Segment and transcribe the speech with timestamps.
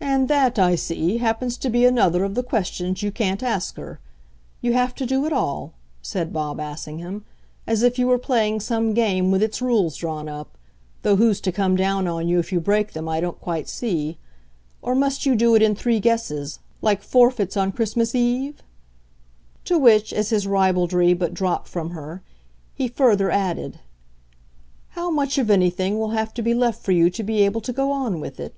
[0.00, 4.00] "And that I see happens to be another of the questions you can't ask her.
[4.60, 7.24] You have to do it all," said Bob Assingham,
[7.66, 10.56] "as if you were playing some game with its rules drawn up
[11.02, 14.18] though who's to come down on you if you break them I don't quite see.
[14.82, 18.62] Or must you do it in three guesses like forfeits on Christmas eve?"
[19.64, 22.22] To which, as his ribaldry but dropped from her,
[22.74, 23.78] he further added:
[24.90, 27.72] "How much of anything will have to be left for you to be able to
[27.72, 28.54] go on with it?"